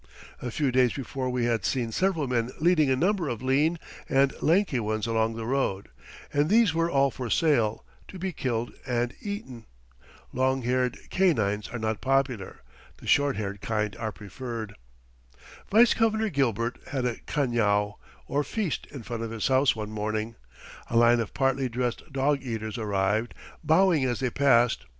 A 0.41 0.49
few 0.49 0.71
days 0.71 0.93
before 0.93 1.29
we 1.29 1.45
had 1.45 1.63
seen 1.63 1.91
several 1.91 2.27
men 2.27 2.49
leading 2.59 2.89
a 2.89 2.95
number 2.95 3.29
of 3.29 3.43
lean 3.43 3.77
and 4.09 4.33
lanky 4.41 4.79
ones 4.79 5.05
along 5.05 5.35
the 5.35 5.45
road, 5.45 5.89
and 6.33 6.49
these 6.49 6.73
were 6.73 6.89
all 6.89 7.11
for 7.11 7.29
sale, 7.29 7.85
to 8.07 8.17
be 8.17 8.31
killed 8.33 8.73
and 8.87 9.13
eaten. 9.21 9.67
Long 10.33 10.63
haired 10.63 10.97
canines 11.11 11.67
are 11.69 11.77
not 11.77 12.01
popular, 12.01 12.63
the 12.97 13.05
short 13.05 13.35
haired 13.35 13.61
kind 13.61 13.95
are 13.97 14.11
preferred. 14.11 14.73
Vice 15.69 15.93
Governor 15.93 16.29
Gilbert 16.31 16.79
had 16.89 17.05
a 17.05 17.17
cañao, 17.27 17.97
or 18.25 18.43
feast, 18.43 18.87
in 18.87 19.03
front 19.03 19.21
of 19.21 19.29
his 19.29 19.49
house 19.49 19.75
one 19.75 19.91
morning. 19.91 20.35
A 20.89 20.97
line 20.97 21.19
of 21.19 21.35
partly 21.35 21.69
dressed 21.69 22.11
dog 22.11 22.41
eaters 22.41 22.79
arrived, 22.79 23.35
bowing 23.63 24.03
as 24.05 24.19
they 24.19 24.31
passed. 24.31 24.83